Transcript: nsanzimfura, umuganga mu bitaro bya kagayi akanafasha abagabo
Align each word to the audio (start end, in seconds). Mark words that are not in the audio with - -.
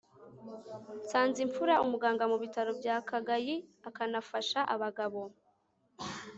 nsanzimfura, 1.03 1.73
umuganga 1.85 2.23
mu 2.31 2.37
bitaro 2.43 2.71
bya 2.79 2.95
kagayi 3.09 3.55
akanafasha 3.89 4.59
abagabo 4.73 5.21